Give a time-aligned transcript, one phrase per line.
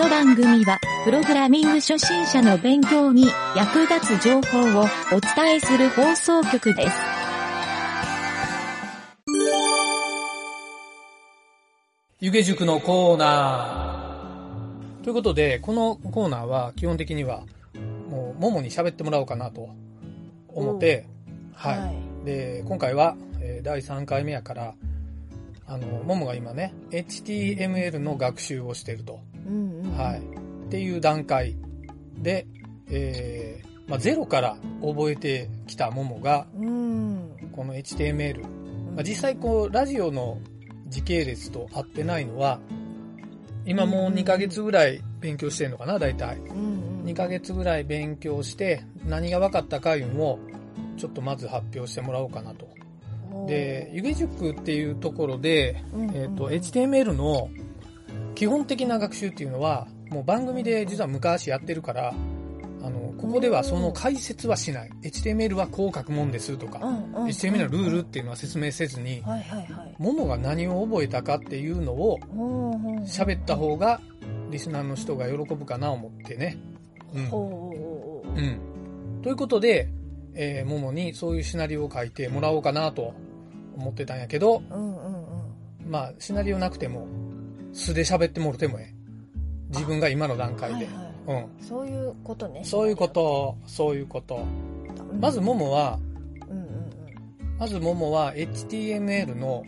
[0.00, 6.96] の番組は、プログラミング初心者の勉強に役立つ情報をお伝えする放送局です。
[12.20, 15.04] 湯気塾のコーナー。
[15.04, 17.42] ということで、このコーナーは基本的には、
[18.08, 19.68] もう、ももに喋ってもらおうかなと
[20.48, 21.04] 思って、
[21.52, 24.74] はい、はいで、今回は、えー第3回目やから、
[25.66, 29.20] あの、ももが今ね、HTML の学習をしていると。
[29.50, 29.96] うんうん。
[29.96, 30.20] はい。
[30.20, 31.56] っていう段階
[32.18, 32.46] で、
[32.88, 37.50] えーまあ、ゼロから覚えてきたももが、うん。
[37.52, 38.40] この HTML。
[38.94, 40.38] まあ、実際こう、ラジオの
[40.88, 42.60] 時系列と合ってないのは、
[43.66, 46.36] 今もう2ヶ月ぐらい勉強してるのかな、大体。
[46.36, 47.04] うんうん。
[47.04, 50.38] 2ヶ月ぐらい勉強して、何が分かったかいうのを、
[50.96, 52.68] ちょっとまず発表してもらおうかなと。
[53.48, 57.50] で、湯気塾っていうところで、うんうんうんえっ、と、HTML の
[58.40, 62.14] 基本的な学習っていうのは、もう番組で実は昔やってるから、
[62.82, 64.90] あの、ここではその解説はしない。
[65.02, 69.94] HTML はこう書くもんですとか、うんうんうん HTML のルールっていうのは説明せずに、はいはいはい。
[69.98, 72.18] ももが何を覚えたかっていうのを
[73.04, 74.00] 喋った方が、
[74.50, 76.56] リスナーの人が喜ぶかな思ってね。
[77.12, 77.24] うん。
[77.24, 79.20] うん。
[79.20, 79.90] ということで、
[80.32, 83.12] えー、ももにそういうシナリオを書いてもらおうかなと
[83.76, 85.90] 思ってたんやけど、うんうんうん。
[85.90, 87.06] まあ、シナリオなくても、
[87.72, 88.94] 素で喋ってもろてもええ。
[89.70, 90.74] 自分が今の段階で。
[90.74, 91.46] はいはいうん。
[91.60, 92.62] そういうことね。
[92.64, 94.44] そういうこと、そういうこと。
[95.12, 95.20] うん。
[95.20, 95.98] まず、ももは、
[96.48, 96.66] うんうん
[97.58, 99.64] まずももは HTML の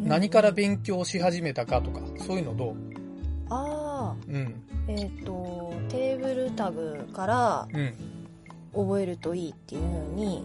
[0.00, 0.08] うん。
[0.08, 2.74] 何から勉強し始めたかとか、そういうのどう？
[3.48, 4.54] ああ、うん。
[4.88, 7.94] えっ、と、テーブルタグからうん。
[8.74, 10.42] 覚えるといいっていうのに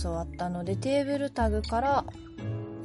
[0.00, 2.04] 教わったので、テーブルタグから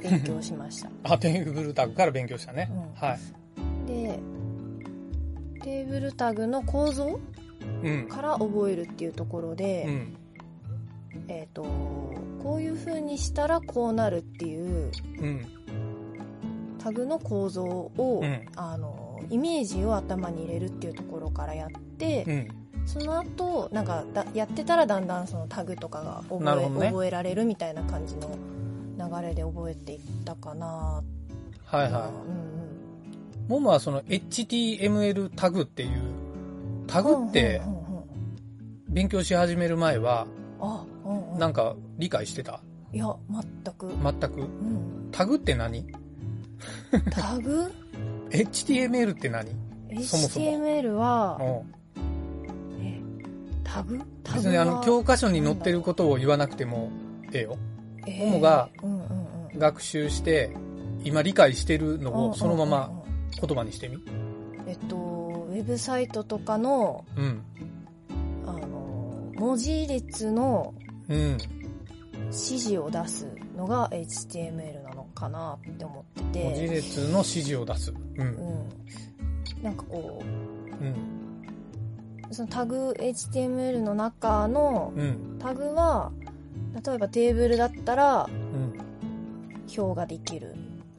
[0.02, 0.90] 勉強しました。
[1.14, 2.70] あ、テーブルタグから勉強したね。
[2.72, 3.18] うんはい。
[3.86, 4.20] で、
[5.62, 7.20] テーブルタグの構造
[7.82, 8.08] うん。
[8.08, 10.16] から覚えるっていうところで、うん。
[11.28, 11.62] えっ、と、
[12.42, 14.90] こういう風にしたらこうなるっていう
[15.20, 15.46] うん。
[16.78, 22.48] タグの構造を、うんあの、イメージを頭に入れるっていうところからやって、うん。
[22.86, 28.30] その後、なんかだ、やってたらだんだんそのタグとかが覚え,、ね覚えられるみたいな感じの
[29.00, 31.02] 流れで覚えていったかな。
[31.64, 33.48] はいはうんい。
[33.48, 35.90] ももはその HTML タグっていう、
[36.86, 37.24] タうん。
[37.24, 37.80] グってうんうんうんうん
[38.88, 40.26] 勉強し始める前は、
[40.60, 41.38] あ、うんうん。
[41.38, 42.60] なんか理解してた？
[42.92, 43.88] いや、全く。
[43.88, 44.40] 全く？
[44.40, 45.08] うん。
[45.12, 45.86] タグって何？
[47.10, 47.70] タグ
[48.30, 49.50] ?HTML って何？
[50.04, 53.00] そもそも ?HTML は、うんえ、
[53.62, 53.98] タグ？
[54.24, 56.90] タグ別にあの、は教科書に載ってることを言わなくても
[57.32, 57.56] ええよ。
[58.06, 59.00] えももがうんうん
[59.52, 59.58] うん。
[59.58, 60.50] 学習して、
[61.04, 63.00] 今理解してるのをそのままうんうんうん
[63.40, 63.98] 言葉にしてみ？
[64.66, 67.42] えっと、ウェブサイトとかの、うん。
[68.44, 70.74] あの、文字列の
[71.08, 71.38] うん。
[72.26, 77.92] 指示を出すのが HTML なのかなって思って文字て、列の指示を出す。
[78.16, 78.26] うん。
[78.26, 79.64] うん。
[79.64, 80.22] なんかこ
[80.80, 80.88] うん。
[82.30, 85.38] う、そのタグ HTML の中のうん。
[85.40, 86.12] タグは、
[86.74, 88.80] 例えばテーブルだったらうん。
[89.76, 90.56] 表ができる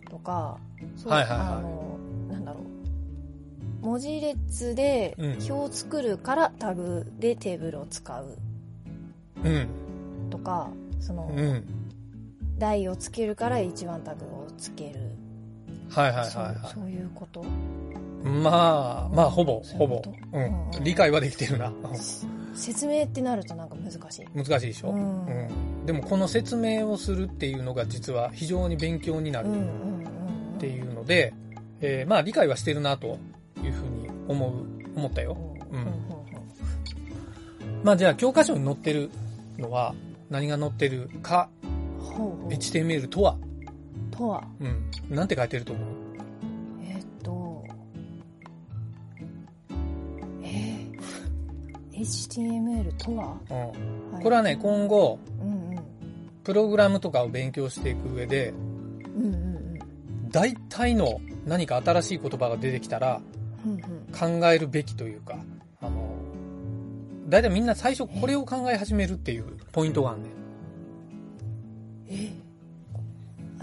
[0.10, 0.58] とか、
[0.96, 1.98] そうはいはいはいあの、
[2.30, 2.60] なんだろ
[3.82, 3.86] う。
[3.86, 8.38] 文字列でうん表を作るからタグでテーブルを使う
[9.44, 9.68] うん。
[10.30, 11.64] とか、その、うん。
[12.58, 15.12] 台をつけるから一番タグをつける。
[15.90, 17.42] はいはいはいそうはそういうこと。
[17.42, 17.46] い。
[18.28, 20.84] まあ、まあ、ほぼ、ほぼそうん。
[20.84, 21.74] 理解はできてるな。
[22.54, 24.26] 説明ってなるとなんか難しい。
[24.36, 25.04] 難しいでしょ、ううん
[25.84, 29.48] ん、でもこの説明をするっていうのが実は非常に勉強になる。
[30.58, 31.34] っていうので、
[31.80, 33.18] えーまあ理解はしてるなと
[33.64, 34.52] いうふうに思う、
[34.96, 35.38] 思ったよ。
[35.72, 35.80] うん。
[35.80, 35.92] うんうん
[37.84, 39.10] まあじゃあ教科書に載ってる
[39.58, 39.96] のは
[40.30, 41.50] 何が載ってるか。
[42.50, 43.38] HTML とは、
[44.12, 45.16] とは、うん。
[45.16, 45.86] なんて書いてると思う？
[52.02, 53.58] HTML とは、うん。
[53.58, 53.66] は
[54.20, 55.84] いこれはね、今後、うんうん。
[56.44, 58.54] プログラムとかを勉強していく上で、
[59.16, 59.80] うんうんうん。
[60.30, 63.22] 大体の何か新しい言葉が出てきたら
[63.66, 63.80] うんうん。
[64.42, 65.38] 考えるべきというか、
[65.82, 66.16] あの、
[67.30, 70.30] 大体みんな最初これを考え始めるっていうポイントがあるね。
[72.10, 72.32] え？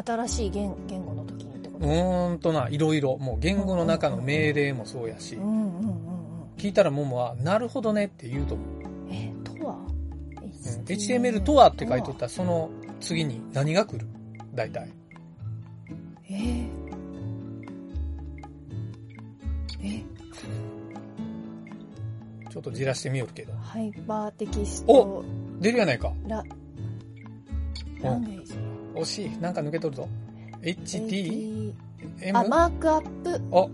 [0.04, 6.07] 新しい言言語の時にってこうとーんとな、いろいろ、もう言語の中の命令もそうやしう、んうんうんうん。
[6.58, 8.66] 聞いたらももは、なるほどねって言うと思う。
[9.10, 9.88] えー、とは、うん
[10.84, 12.26] HTML とはって書いとったら。
[12.26, 12.70] ら、その
[13.00, 14.06] 次に何が来る？
[14.54, 14.88] 大体。
[16.28, 16.68] えー、
[19.82, 20.02] え？
[22.50, 23.52] ちょっとじらしてみよるけど。
[23.54, 25.24] ハイパーテキスト
[25.60, 26.12] 出るやないか。
[26.26, 26.42] ラ
[28.02, 28.54] ランゲージ
[28.94, 29.38] 惜しい。
[29.38, 30.08] なんか抜けとるぞ。
[30.62, 31.72] HT?
[32.22, 32.38] M?
[32.38, 33.70] あマークアップお、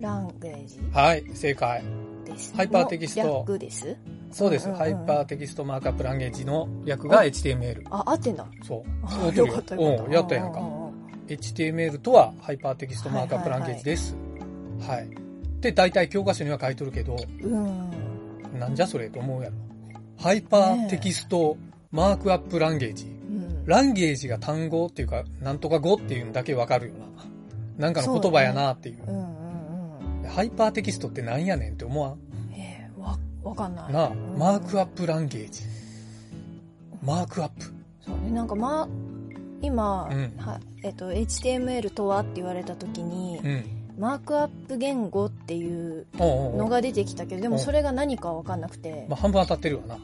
[0.00, 0.80] Language？
[0.92, 1.84] はい、正解。
[2.24, 3.96] ですハイパーテキストの略です？
[4.30, 4.68] そうです。
[4.68, 7.82] うんうんうん Hypertext Markup Language の略が HTML。
[7.90, 8.84] あ合ってんだそ
[9.32, 9.36] う。
[9.36, 10.60] よよかったよかったうん、やったやんか
[11.28, 14.16] HTML とは Hypertext Markup Language です。
[14.80, 15.08] はい。
[15.60, 17.90] で、大体教科書には書いとるけど、うん
[18.58, 19.56] なんじゃそれと思うやろ。
[20.16, 21.56] Hypertext
[21.90, 23.06] Markup Language。
[23.06, 27.06] うん language が単語っていうか、なんとか語っていうのだけわかるよな。
[27.76, 29.04] なんかの言葉やなっていう。
[29.06, 29.29] うんうん
[30.30, 32.12] ハイパーテキストってなんやねんって思わん？
[32.12, 35.62] うんえーわわかんないなあ、うんマークアップランゲージ。
[37.02, 37.64] マークアップ。
[38.04, 38.88] そうねなんかまあ
[39.62, 43.64] 今、うんはえっと HTML とはって言われた時に、うん。
[43.98, 49.98] マークアップ言語っていうのが出てきたけどでもそれが何かわかんなくて、まあ、半分当たってるわな。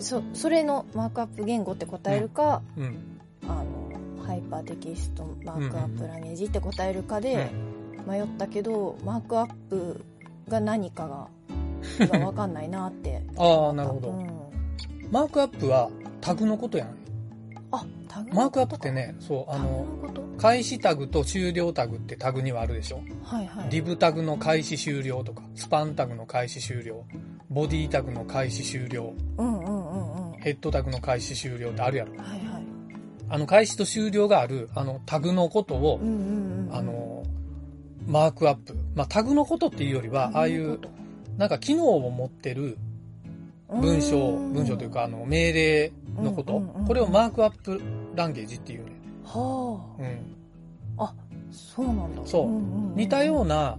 [0.00, 2.96] そそれのマークアップ言語って答えるか、うん。
[3.44, 7.50] あの Hypertext Markup Language って答えるかで
[8.06, 10.04] 迷ったけど、 markup
[10.48, 11.28] が何かが
[12.00, 14.08] 今わかんないなって ああ、なるほど。
[14.10, 14.28] うん、
[15.10, 15.90] markup は
[16.20, 16.88] タグのことやん。
[17.74, 19.86] あタグ markup ってね、そう、あの、
[20.36, 23.00] 開始タグと終了タグってタグにはあるでしょ？
[23.22, 27.02] はいはい div タグの開始終了とか、 span タグの開始終了、
[27.48, 32.12] body タグの開始終了、うんうんうんうんヘッドタグの開始終了ってあるやろ。
[32.16, 32.62] はいはい
[33.28, 37.22] あの開始と終了がある、あのタグのことをうん、うんうんあの、
[38.06, 38.74] マークアップ。
[38.94, 40.78] まあ、タグのことっていうよりは、ああいう、
[41.38, 42.76] なんか機能を持ってる
[43.68, 47.80] 文章、文章というか、あの、命令のこと、うんうんうんうんこれをマークアップ
[48.14, 48.92] ランゲージっていうね。
[49.24, 50.36] はうん。
[50.98, 51.14] あ
[51.50, 53.78] そうなんだそうんんん似たような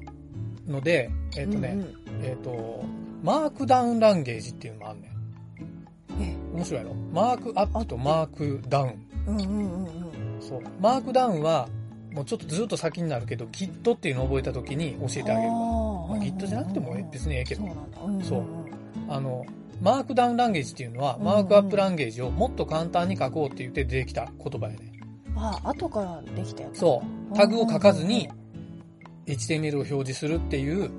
[0.67, 2.83] ので、えっ、とね、うんうんえっ、と、
[3.23, 5.11] マークダウンランゲージっていうのもあんねん。
[6.21, 6.35] え？
[6.55, 6.95] 面白いやろ？
[7.13, 9.07] マークアップとマークダウン。
[9.27, 10.61] うんうんうんうんそう。
[10.79, 11.67] マークダウンは、
[12.13, 15.57] もうちょっとずっと先になるけど、Git っていうのを覚えた時に教えてあげるわ。
[16.09, 17.63] まあ、Git じゃなくても別にええけど
[18.21, 18.43] そう、
[19.09, 19.45] あの、
[19.81, 24.91] マークダウンランゲージっていうのは、うんマークアップランゲージをもっと簡単に書こうって言って出てきた言葉やね。
[25.35, 27.01] あ後からできたやつそ
[27.31, 27.35] う。
[27.35, 28.29] タグを書かずに
[29.25, 30.91] HTML を表示するっていう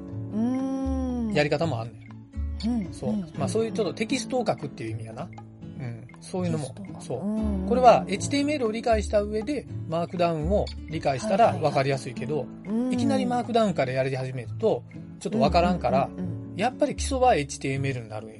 [1.33, 1.99] やり方もあんね
[2.65, 2.85] ん。
[2.85, 3.39] うんそう。
[3.39, 5.29] まあそういうちょっとテキストを書くっていう意味やな。
[6.25, 6.31] うん。
[6.31, 6.75] そういうのも。
[7.01, 7.41] そう。
[7.41, 7.67] ん。
[7.69, 12.47] これは HTML を理解した上でマークダウンを理解したら分かりやすいけど、
[12.91, 14.83] いきなりマークダウンからやり始めると、
[15.21, 16.09] ちょっと分からんから
[16.57, 18.37] やっぱり基礎は HTML になるんよ。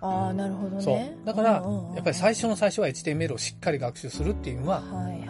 [0.00, 0.82] ああなるほどね。
[0.82, 1.26] そう。
[1.26, 4.82] だからやっぱり最初の最初は HTML をしっかり学習するっていうのは、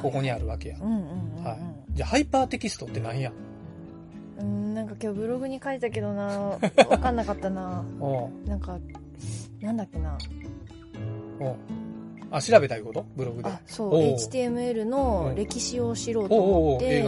[0.02, 0.78] ここにあるわけや。
[0.78, 1.56] は
[1.90, 1.94] い。
[1.96, 3.32] じゃあ、ハイパーテキストって何や？
[4.40, 6.58] うんなんか今日ブログに書いたけどな。
[6.90, 7.82] わかんなかったな。
[8.46, 8.78] なんか
[9.60, 10.16] なんだっけな
[12.30, 13.06] あ、調べたいうこと？
[13.16, 13.48] ブログで。
[13.48, 13.92] あそう。
[13.94, 17.02] HTML の歴史を知ろうと思って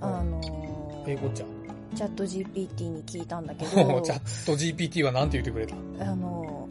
[0.00, 0.08] な。
[0.08, 1.46] あの英語っちゃ。
[1.94, 3.70] チャット GPT に聞いたんだけど
[4.02, 5.76] チャット GPT は何て言ってくれた？
[6.10, 6.68] あの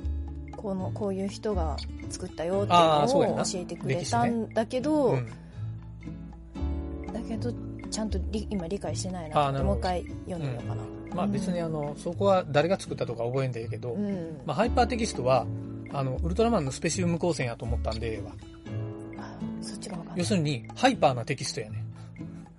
[0.58, 1.78] このこういう人が
[2.10, 5.26] 作ったよっていうのを教えてくれたんだけど、うん。
[7.12, 7.54] だけど
[7.90, 10.82] ちゃんとり今理解してないなもう一回読んでみようかな、
[11.16, 14.42] まあ別にあの、そこは誰が作ったとか覚えんでええけど、うん。
[14.46, 15.46] まあハイパーテキストは、
[15.94, 18.22] あの、ウルトラマンのスペシウム光線やと思ったんで。
[19.18, 21.84] あそっちが分かんない要するに、ハイパーなテキストやね。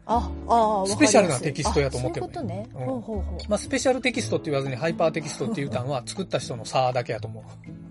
[0.07, 2.27] あああスペシャルなテキストやと思っても。
[2.27, 2.87] もそういうことね、うん。
[2.87, 3.39] ほうほうほう。
[3.49, 7.45] まあスペシャルテキストって言わずにハイパーテキストって言うたんは 作った人の差だけやと思う。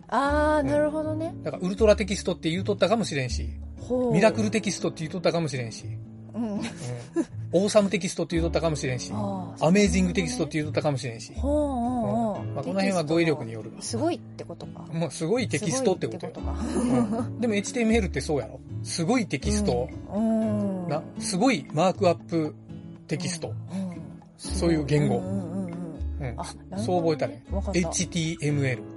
[0.10, 3.50] ああなるほどね、だからウルトラテキストって言うとったかもしれんし、
[4.12, 5.86] ミラクルテキストって言うとったかもしれんし、
[6.34, 6.54] うん。
[6.54, 6.62] うん、
[7.52, 12.56] オーサムテキストって言うとったかもしれんし、アメージングテキストって言うとったかもしれんし、ほうん。
[12.56, 13.82] まあ、この辺は語彙力によるわ。
[13.82, 14.86] すごいってことか。
[14.92, 16.32] もうすごいテキストってことよ
[17.40, 18.60] でも HTML ってそうやろ。
[18.84, 20.88] すごいテキスト、かうん。
[20.88, 22.56] な、すごいマークアップ
[23.08, 23.50] テキスト。
[23.50, 23.94] うん。
[24.38, 25.22] そういう言語。
[26.78, 27.44] そう覚えたね。
[27.50, 28.94] HTML。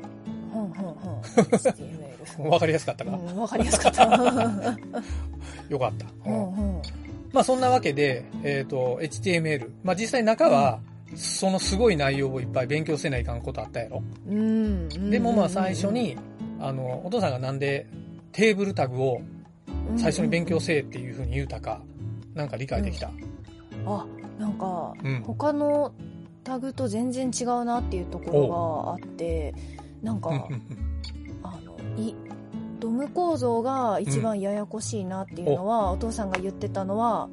[2.39, 4.05] わかりやすかったか、うんわかりやすかった。
[5.69, 6.07] よかった。
[7.37, 9.71] ううんんうんまあそんなわけで、えっ、と、HTML。
[9.85, 10.81] まあ実際中は、
[11.15, 14.03] そのすごい内容をいっぱい勉強せないかんことあったやろ。
[14.27, 14.89] うん。
[15.11, 16.17] でもまあ最初に、
[16.59, 17.87] あの、お父さんがなんで
[18.33, 19.21] テーブルタグを
[19.97, 21.83] 最初に勉強せえっていうふうに言うたか、
[22.35, 23.11] なんか理解できた？
[23.87, 24.07] あ
[24.39, 25.23] なんか、うん。
[25.23, 25.93] 他の
[26.43, 29.55] タグと全然違うなっていうところがあって
[30.03, 30.63] なんか、うんうんうん。
[31.43, 32.15] あのい
[32.79, 37.29] ドム構造が一番ややこしいなっていうのは、お父さんが言ってたのは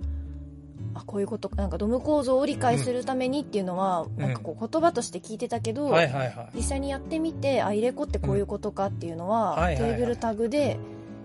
[0.95, 4.21] あこういうことなんかドム構造を理解するためにっていうのは、ん。
[4.21, 6.49] なんかこう言葉として聞いてたけど、はいはいはい。
[6.55, 10.77] 実際にやってみてあ入れ子ってこういうことかっていうのは、テーブルタグで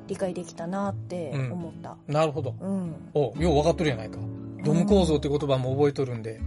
[0.07, 2.55] 理解できたなって思った、なるほど。
[2.61, 2.95] うん。
[3.15, 4.19] およう分かっとるやないか。
[4.65, 6.41] ドム構造って言葉も覚えとるんで、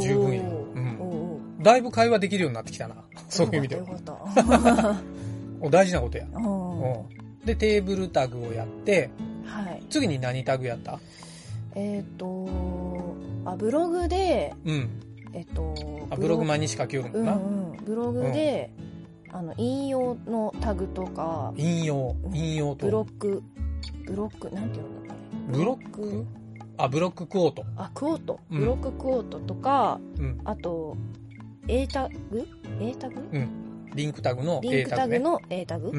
[0.00, 0.42] 十分や。
[0.42, 1.62] うん。
[1.62, 2.96] だいぶ会話できるようになってきたな。
[3.28, 5.00] そういう意味では。
[5.70, 6.26] 大事なことや。
[7.44, 9.10] で、テーブルタグをやって、
[9.44, 9.82] はい。
[9.88, 10.98] 次に何タグやった？
[11.74, 12.48] えっ、と
[13.44, 14.88] あブログでうん。
[15.32, 15.74] えっ、と
[16.10, 17.34] あブログ前にしかけよるもうんんな。
[17.34, 17.76] うん。
[17.84, 18.70] ブログで、
[19.30, 22.86] あの引用のタグとか引用、引用と。
[22.86, 23.42] ブロック。
[24.06, 24.88] ブロックなんていうの？
[25.08, 26.26] あれブロック。
[26.78, 27.64] あ、ブロッククオート。
[27.76, 28.40] あクオート。
[28.50, 28.58] うん。
[28.60, 30.40] ブロッククオートとか、うん。
[30.44, 30.96] あと
[31.68, 32.48] A タグ
[32.80, 33.16] ？A タグ？
[33.94, 35.18] リンクタグのリ A ンクタグね。
[35.18, 35.94] タグの A タグ、うん。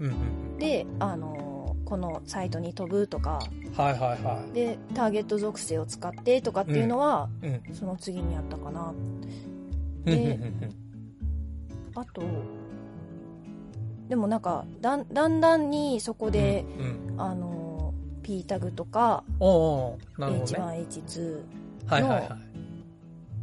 [0.00, 0.58] うんうん。
[0.58, 3.40] であのこのサイトに飛ぶとか
[3.76, 7.46] はいはいはでターゲット属性を使ってとかっていうのは、い。
[7.46, 7.74] うん。
[7.74, 8.92] その次にやったかな
[10.06, 10.70] うんうんで
[11.94, 12.22] あと
[14.08, 17.14] でもなんかだんだんだんにそこで、うん。
[17.14, 17.20] うん。
[17.20, 20.42] あの P タグとかおうおうね。
[20.44, 21.42] H1H2
[21.86, 22.49] はいはいはい。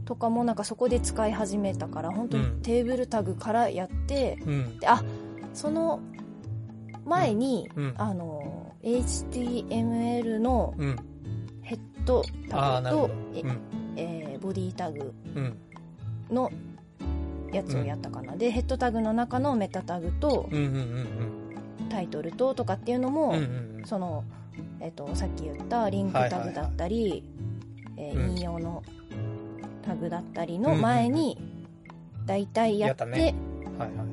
[0.07, 2.61] とかもなんかそこで使い始めたから本当にうん。
[2.61, 4.79] テーブルタグからやって、うん。
[4.79, 5.03] であ
[5.53, 5.99] その
[7.05, 7.93] 前に、うん。
[7.97, 10.95] あの HTML のうん。
[11.61, 13.59] ヘッドタグとえうん。
[13.97, 15.57] えーボディタグうん。
[16.31, 16.49] の
[17.51, 20.49] やつをやったかな、でヘッドタグの中のメタタグと
[21.89, 23.35] タイトルととかっていうのも、
[23.85, 24.23] その、
[24.79, 27.23] えっとさっき言ったリンクタグだったり、
[27.97, 28.37] えーうん。
[28.37, 28.83] 引用の
[29.87, 31.37] タグだったりの前に
[32.25, 33.77] 大体やって,、ねうん。
[33.79, 34.03] はいは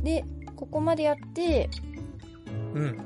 [0.00, 0.02] い。
[0.02, 1.68] でここまでやって
[2.74, 2.98] うん。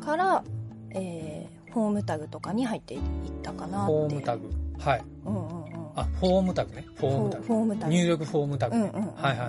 [0.00, 0.44] から、
[0.90, 3.00] えーフォームタグとかに入っていっ
[3.42, 4.50] たかなってフォームタグ。
[4.78, 5.02] はい。
[5.24, 6.84] うんうんうんあ、フォームタグね。
[6.96, 7.44] フォームタグ。
[7.44, 8.90] フォームタグ入力フォームタグね。
[8.94, 9.44] うんうんうんはいは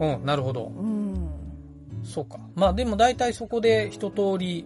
[0.00, 0.16] いはい。
[0.18, 0.66] うん、なるほど。
[0.66, 1.30] うん
[2.04, 2.38] そうか。
[2.54, 4.64] まあでも大体そこで一通り、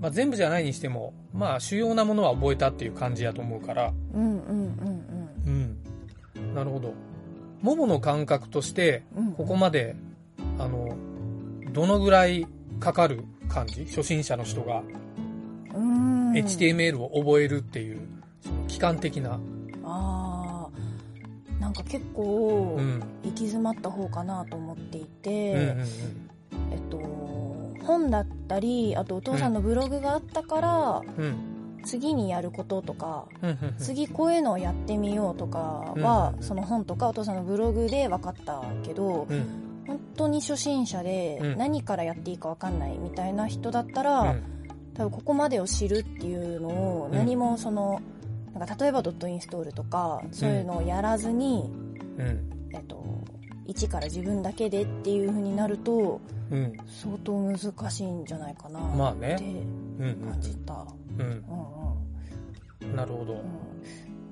[0.00, 4.76] まあ全部じゃないにしても、まあ主要なものは覚えたっていう感じやと思うから、うんうん
[5.46, 5.76] うん
[6.36, 6.54] うん。
[6.54, 6.94] なるほど。
[7.62, 9.96] ももの感覚として、うんうんここまで、
[10.58, 10.96] あの、
[11.72, 12.46] どのぐらい
[12.80, 13.84] かかる感じ？
[13.84, 14.82] 初心者の人が
[15.74, 18.00] うん HTML を覚えるっていう、
[18.40, 19.38] その期間的な。
[19.84, 23.00] あーなんか結構うん。
[23.24, 25.86] 行き詰まった方かなと思っていて、うんうんうん。
[26.72, 26.98] えっと
[27.86, 31.56] 本だったりあとお父さんのブログがあったから、うん。
[31.86, 35.58] 次にやることとかうん次こういうのをやってみようとか
[35.96, 39.28] は、うんその本とかお父さんのブログで分かったけど、
[39.86, 44.34] 本当に初心者で何からやっていいか分かんないみたいな人だったら、
[44.94, 46.68] 多分ここまでを知るっていうの
[47.04, 48.02] を何もその、
[48.52, 51.70] なんか例えばドットインストールとかそういうのをやらずに、
[52.18, 52.55] うん。
[53.66, 56.20] 一から自分だけでっていう風になると
[56.50, 56.72] うん。
[56.86, 59.36] 相当難しいんじゃないかなって
[59.98, 60.86] うん感じた、
[61.18, 61.22] うん。
[61.22, 62.96] うんうんうん。
[62.96, 63.32] なるほど。
[63.34, 63.40] うん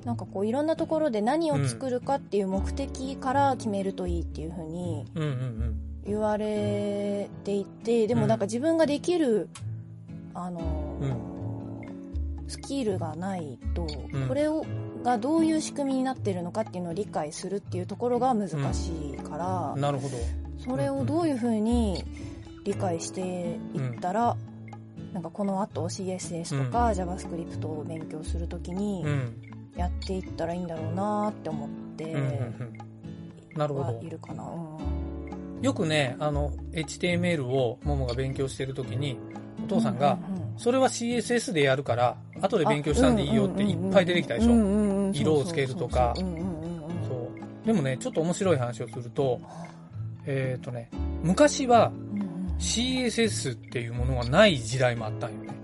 [0.04, 5.80] なんかこういろんなところで何を作るかっていう目的から決めるといいっていう風にうんうんうん。
[6.04, 9.48] 言われていてでもなんか自分ができる
[10.34, 11.00] あの、
[12.48, 14.66] スキルがないと、うんこれを
[15.04, 20.16] がどういう仕組みになってるのかっていうのを理解するっていうところが難しいから、なるほど。
[20.58, 22.04] それをどういうふうに
[22.64, 24.36] 理解していったら、
[25.12, 29.40] なんかこの後 CSS とか JavaScript を勉強するときにうん。
[29.76, 32.04] やっていったらいいんだろうなって思って
[33.56, 34.08] はい。
[34.08, 35.62] るかな、うん。
[35.62, 39.18] よくね、あの、HTML をももが勉強してるときに、
[39.64, 40.58] お父さんが、うんうんうん。
[40.58, 45.10] それは CSS でやるから、後で勉強したんでいいよっていっぱい出てきたでしょ。
[45.12, 47.66] 色をつけるとかそう。
[47.66, 49.40] でもね、ちょっと面白い話をすると、
[50.26, 50.90] えっ、とね、
[51.22, 51.92] 昔は
[52.58, 55.54] CSS っていうものがない時代もあったんよね。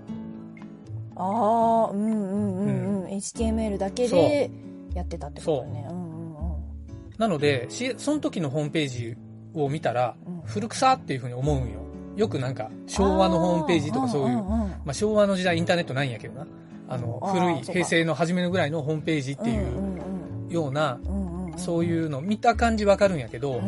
[1.15, 4.49] ああうんうんうんうん HTML だけで
[4.95, 5.85] やってたってことね
[7.17, 9.15] なので、しその時のホームページ
[9.53, 11.79] を見たら、うん古臭っていう風に思うんよ。
[12.17, 16.47] よくなんか、昭和のホームページとかそういう、まあ昭和の時代インターネットないんやけどな。
[16.91, 20.99] あの、古い平成の初めのぐらいのホームページっていうような、
[21.55, 23.61] そうういうの見た感じわかるんやけど、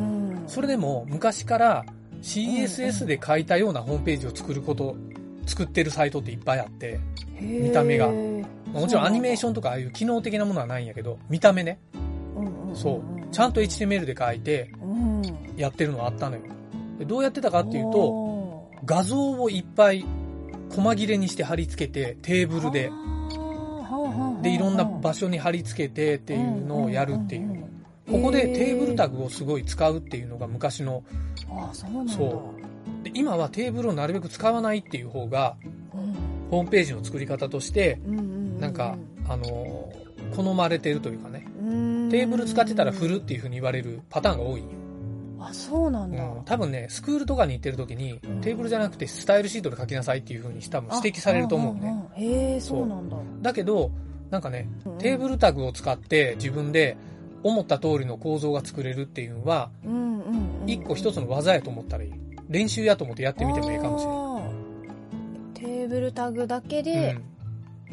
[0.48, 1.86] それでも昔から
[2.22, 4.98] CSS で書いたようなホームページを作ること、
[5.46, 7.00] 作ってるサイトっていっぱいあって、
[7.40, 8.10] 見た目が。
[8.10, 11.80] もちろんアニメーションとかああいう機能的なものはないんやけど、見た目ね、
[12.38, 14.72] ンそう、ちゃんと HTML で書いて
[15.56, 16.42] やってるのがあったのよ。
[17.00, 20.04] でどうやってたかっていうと、画像をいっぱい
[20.70, 22.92] 細切れにして貼り付けてテーブルで、
[24.44, 27.64] で、いろんな場所に貼り付けてっていうのをやるっていう。
[28.10, 31.04] ここでテーブルタグをすごい使うっていうのが昔の、
[31.50, 32.14] ああ、そうなんだ。
[32.14, 33.04] そう。
[33.04, 35.56] で今はテーブルをなるべく使わないっていう方が、
[35.94, 36.16] うん。
[36.52, 38.60] ホームページの作り方として、うんうんうん。
[38.60, 38.98] なんか、
[39.28, 40.04] あのー
[40.36, 44.64] 好まれてるというかね、うん、テーブル使ってたら振るっていう風に言われるパターンが多い。
[45.40, 46.24] あ、そうなんだ。
[46.24, 52.06] うん、多分ね、スクールとかに行ってる時に、うんテーブルじゃなくてスタイルシートで書きなさいっていう風に多分指摘されると思うね。
[52.16, 53.18] へえ、そうなんだ。
[53.42, 53.92] だけど、
[54.34, 56.98] なんかね、うんテーブルタグを使って自分で
[57.44, 59.70] 思った通りの構造が作れるっていうのは。
[60.66, 62.12] 一個一つの技やと思ったらいい。
[62.50, 65.78] 練習やと思ってやってみてもいいかもしれない。
[65.78, 67.16] テーブルタグだけで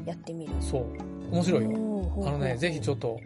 [0.06, 0.54] やってみる。
[0.54, 0.84] うん、そう。
[1.30, 1.70] 面白いよ。
[1.72, 3.20] よあのね、ぜひちょっと、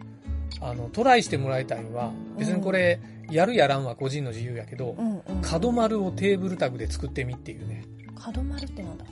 [0.59, 2.99] あの、トライしてもらいたいのは、別にこれ、
[3.31, 4.95] やるやらんは個人の自由やけど。
[5.41, 7.85] 角丸をテーブルタグで作ってみっていうね。
[8.19, 9.05] 角丸ってなんだ？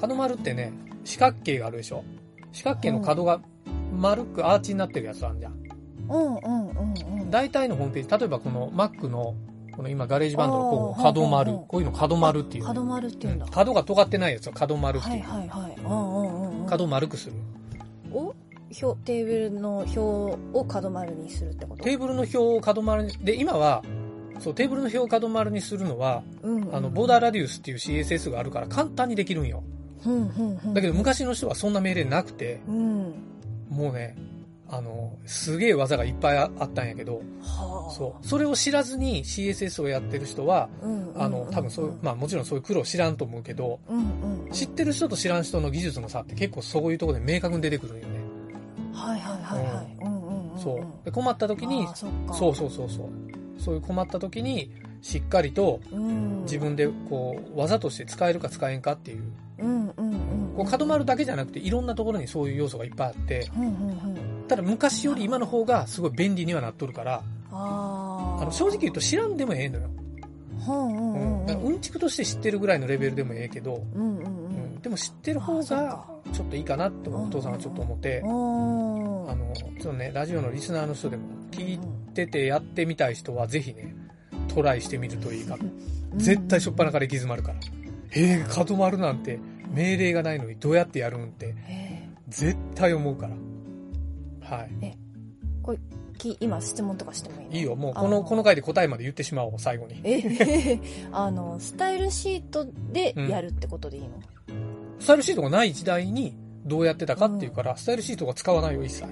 [0.00, 0.72] 角丸ってね、
[1.04, 2.02] 四角形があるでしょ
[2.56, 3.40] 四角形の角が
[3.92, 5.52] 丸くアーチになってるやつあるじゃん。
[6.08, 7.30] うんうんうんうん。
[7.30, 9.34] 大体のホームページ、例えばこの Mac の、
[9.72, 12.64] この今ガレージバンドのこう角丸こういうの角丸っていう。
[12.64, 13.44] 角丸って言うんだ。
[13.44, 15.28] うん角が尖ってないやつは角丸ってはいいうう。
[15.28, 15.74] はいはい。
[15.76, 16.66] うんうんうんうん。
[16.66, 17.34] 角を丸くする。
[18.10, 18.34] を
[18.82, 21.84] 表テーブルの表を角丸にするってこと？
[21.84, 23.82] テーブルの表を角丸に、で、今は、
[24.40, 29.62] そう、テーブルの表を角丸にするのは、うんうんあの、 border-radius っていう CSS があるから簡単にできるんよ。
[30.04, 33.14] うんうんうんだけど昔の人はそんな命令なくて、うん。
[33.68, 34.16] もうね、
[34.68, 37.92] あの、すげえ技がいっぱいああったんやけど、はあ。
[37.92, 38.26] そう。
[38.26, 41.22] それを知らずに CSS をやってる人は、うんうんうん。
[41.22, 44.50] あの、多分そうまあもちろんそういう苦労知らんと思うけど、うんうん。
[44.52, 48.20] 知ってる人と知らん人の技術の差って結構そういうところで明確に出てくるんよね。
[48.92, 49.96] はいはいはいはい。
[50.00, 50.60] うんうんうん。
[50.60, 51.04] そう。
[51.04, 51.86] で困った時に。
[52.32, 53.08] そうそうそうそう。
[53.58, 54.70] そういう困った時に、
[55.06, 56.42] しっかりとうん。
[56.42, 59.22] 自分でこう、技として使えるか使えんかっていう。
[59.58, 60.54] うんうんうん。
[60.56, 63.72] こう、角丸だけじゃなくていろんなところにそういう要素がいっぱいあって、うんうんう
[64.42, 64.44] ん。
[64.48, 68.42] ただ昔より今の方がすごい便利にはなっとるから、ああ。
[68.42, 69.90] あの、正直言うと知らんでもええのよ。
[70.68, 74.80] うんうんちくとして知ってるぐらいのレベルでもええけど、うんうんううんん。
[74.80, 81.78] でも知ってる方がかちょっといいかなってお父さんはちょっと思って、おあの、ちょっとね、ラジオのリスナーの人でも聞い
[82.14, 83.94] ててやってみたい人はぜひね、
[84.48, 85.64] トライしてみるといいかと。
[86.16, 87.58] 絶対しょっぱなから行き詰まるから。
[88.12, 89.38] えー、角丸なんて
[89.72, 93.34] 命令がないのにどうやってやるんってへ絶対思うから。
[94.56, 94.70] はい。
[94.80, 94.94] え
[96.18, 97.52] き今質問とかしてもいいの？
[97.56, 97.76] いいよ。
[97.76, 100.00] もうこの、この回で答えまで言ってしまおう、最後に。
[100.02, 100.80] え
[101.12, 104.10] あのスタイルシートでやるってことでいいの、
[104.98, 109.02] スタイルシートがない時代にどうやってたかっていうから、スタイルシートが使わないよ、一切。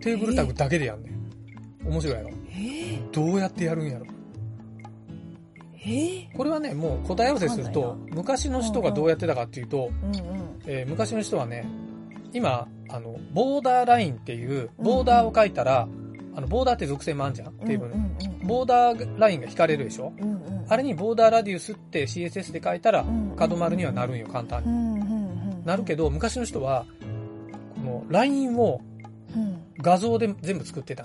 [0.00, 1.88] テーブルタグだけでやんねん。
[1.88, 2.30] 面白いやろ？
[2.50, 4.06] えどうやってやるんやろ？
[5.84, 10.22] えこれはね、もう答え合わせすると昔の人がどうやってたかっていうと、うんうん
[10.66, 11.66] えー昔の人はね、
[12.32, 15.88] 今、あの、ボーダーラインっていう、ボーダーを書いたら、
[16.34, 17.96] あの、ボーダーって属性もあんじゃん、テーブルに。
[17.96, 18.12] うんうん
[18.46, 20.12] ボーダーラインが引かれるでしょ？
[20.20, 20.64] うんうん。
[20.68, 24.68] あれにボーダーラディウスって CSS で書いたらうん、角丸にはなるんよ、簡単に。
[24.68, 25.62] うんうんうん。
[25.64, 26.84] なるけど、昔の人は、
[27.76, 28.80] このラインを
[29.36, 29.58] うん。
[29.78, 31.04] 画像で全部作ってた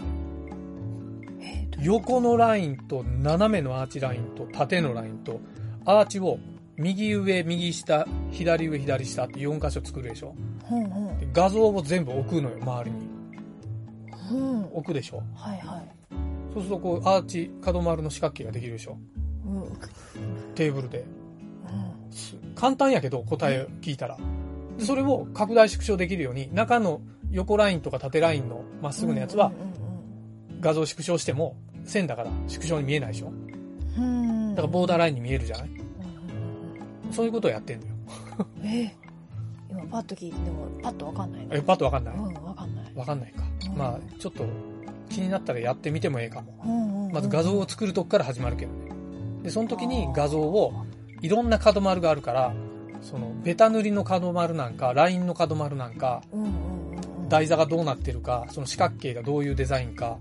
[1.82, 5.40] 横のラインと斜めのアーチラインと縦のラインと
[5.86, 6.40] アーチを
[6.78, 10.36] 右上、右下、左上、左下って4箇所作るでしょ。
[10.72, 11.14] うんう。
[11.14, 13.10] んで画像を全部置くのよ、周りに。
[14.32, 14.66] うん。
[14.74, 15.24] 置くでしょ。
[15.36, 15.92] はいはい。
[16.54, 18.98] そうするとこうアーチ、角丸の四角形ができるでしょ。
[19.46, 19.72] うんうん
[20.56, 21.06] テーブルで。
[22.12, 24.18] す簡単やけど答え聞いたら。
[24.78, 29.52] でそれを拡大縮小できるように、中の横ラインとか縦ラインのまっすぐのやつは
[30.60, 31.56] 画像縮小しても
[31.88, 33.32] 線だから縮小に見えないでしょ？
[34.56, 35.70] だからボーダーラインに見えるじゃない？
[37.12, 37.94] そういうことをやってんのよ。
[38.58, 39.08] うんえー
[39.70, 42.16] 今パッと聞いてでもパッとわかんないえ、パッとわかんない？
[42.16, 42.86] うんわかんない。
[42.96, 43.44] わかんないか。
[43.70, 43.78] うん。
[43.78, 44.46] まあ、ちょっと
[45.10, 46.58] 気になったらやってみてもええかも。
[46.64, 47.12] うんうんうん。
[47.12, 48.92] まず画像を作るとこから始まるけどね。
[49.44, 50.74] で、その時に画像を、
[51.22, 52.54] いろんな角丸があるから、
[53.02, 56.54] その、ベタ塗りの角丸なんか、ラインの角丸なんか、うんうんうん
[57.24, 57.30] うん。
[57.30, 60.18] 台座がどうなってるか、その四角形がどういうデザインか、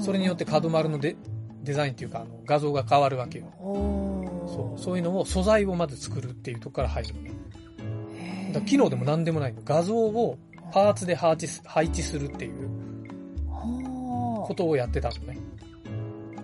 [0.00, 1.16] それによって角丸のデ
[1.62, 3.46] デザインっていうか、あの画像が変わるわけよ。
[4.46, 7.30] そう、そういうのを素材をまず作るっていうとこから入るのね。
[8.52, 9.60] だ機能でも何でもないの。
[9.64, 10.38] 画像を
[10.72, 12.68] パーツで配置す配置するっていう
[13.48, 15.38] はことをやってたのね。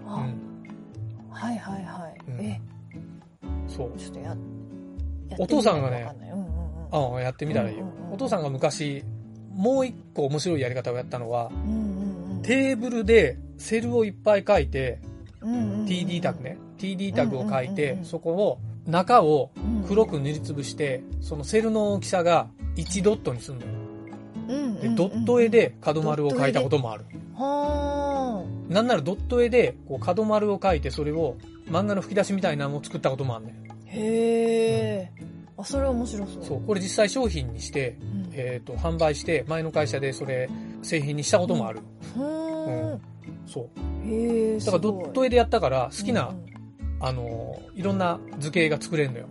[0.06, 1.30] うん。
[1.30, 2.60] はいはいはいうんえ
[3.66, 3.92] そう。
[3.98, 4.36] ちょっとや
[5.38, 6.06] お父さんがね
[7.20, 8.10] やってみたらいいようんうんう。
[8.10, 9.02] んお父さんが昔、
[9.54, 11.85] もう一個面白いやり方をやったのは、うん
[12.42, 15.00] テーブルでセルをいっぱい書いて、
[15.40, 16.58] うんうんうん TD タグね。
[16.78, 23.72] TD タグを書いてうんうんうんう、んそこを、中をうん黒く塗りつぶして、そのセルの大きさが1ドットにするのよ。
[24.48, 27.04] うんうんででドット絵で角丸を描いたこともある。
[27.34, 31.36] はなんならドット絵でこう角丸を描いてそれを
[31.68, 33.54] 漫画の吹き出しみたいなのを作ったこともあるね。
[33.86, 35.12] へえ。
[35.58, 36.44] あ、それ面白そう。
[36.44, 38.30] そう、これ実際商品にして、うん。
[38.32, 40.50] えっ、と、販売して、前の会社でそれ
[40.86, 41.80] 製品にしたこともある。
[42.14, 43.00] ふーん。
[43.46, 44.08] そう。
[44.08, 44.58] へえ。
[44.58, 46.46] だからドット絵でやったから好きな、うん
[47.00, 49.26] あのーいろんな図形が作れるのよ。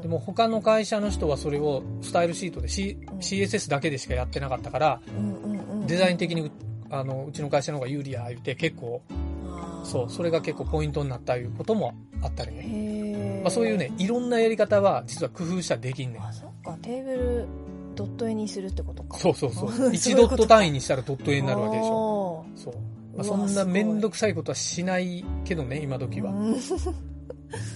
[0.00, 5.86] でも他の会社の人はそれをスタイルシートで、C うん CSS だけでしかやってなかったから、うんうんうん。
[5.86, 6.50] デザイン的にう
[6.88, 9.02] あのうちの会社の方が有利や言って結構、
[9.84, 13.42] そう、それが結構ポイントになったいうこともあったりね。
[13.42, 16.22] まあそういうね、いろんなやり方は実は工夫したらできんねん。
[16.22, 16.78] あ、そっか。
[16.80, 17.46] テーブル、
[17.96, 19.18] ドット絵にするってことか。
[19.18, 19.72] そうそうそう。
[19.74, 21.90] そういう1ことドット単位にしたらドット絵になるわけでしょ。
[21.90, 22.44] ょ。
[22.54, 22.74] そう。
[23.16, 26.30] まあ、そんなめんどくさいことはしないけどね、今時は。
[26.30, 26.56] う ん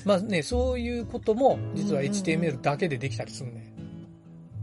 [0.05, 3.73] まあね、そういうことも実は HTML だけでできたりするね。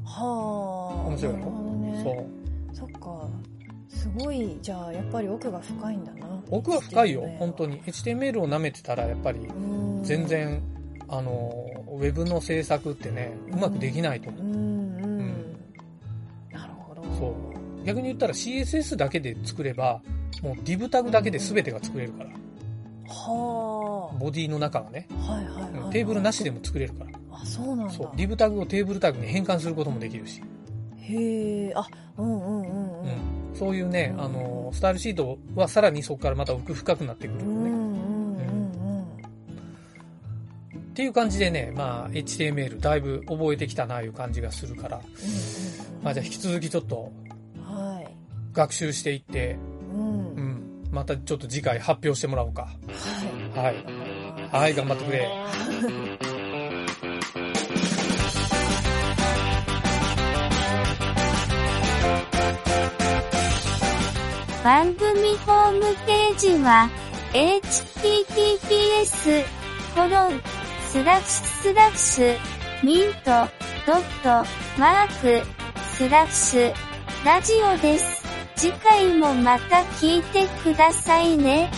[0.03, 1.07] はあ。
[1.07, 2.01] 面白いよなるほどね。
[2.03, 2.75] そう。
[2.75, 3.29] そっか。
[3.89, 6.27] すごい、じゃあ、やっぱり奥が深いんだな。
[6.49, 7.81] 奥は深いよ本当に。
[7.81, 10.25] HTML を舐めてたらやっぱりうん全。
[10.27, 10.61] 然、
[11.07, 14.43] あの、ウェブの制作ってね、うまくできないと思う。
[17.17, 20.01] そう逆に言ったら CSS だけで作れば、
[20.41, 22.29] もう div タグだけで全てが作れるから。
[23.07, 25.07] はボディの中はね。
[25.11, 25.31] あ。
[25.31, 25.91] はいはいはいはい。
[25.91, 27.11] テーブルなしでも作れるから。
[27.31, 27.93] あ、そうなんだ。
[27.93, 28.07] そう。
[28.15, 30.41] div タグをテーブルタグに変換することもできるし。
[30.99, 33.53] へえ、あ、うんうんうんううん。
[33.53, 33.55] ん。
[33.55, 37.53] そういうね、うんあの、スタイルシートはさらにそこからまた奥深くなってくるよね。
[37.53, 39.01] うんうんうんうん。
[39.01, 39.05] っ
[40.93, 44.99] ていう感じでね、まあ HTML だいぶ覚えてきたないう感じがするから、
[46.01, 47.11] まあじゃあ引き続きちょっと
[47.65, 48.07] はい。
[48.53, 49.57] 学習していって、
[49.93, 50.27] うん。
[50.27, 50.35] はい。
[50.35, 50.83] うん。
[50.91, 52.69] またちょっと次回発表してもらおうか。
[53.55, 53.75] はい。
[54.51, 55.29] はい、頑張ってくれ。
[64.63, 66.89] 番組ホームページは、
[67.31, 69.45] https,
[69.95, 70.41] コロン、
[70.89, 72.37] スラッシュスラッシュ、
[72.83, 73.47] ミント、
[73.85, 74.45] ドット、
[74.77, 75.47] マーク、
[75.97, 76.73] クラッシュ、
[77.25, 78.23] ラジオです。
[78.55, 81.71] 次回もまた聞いてくださいね。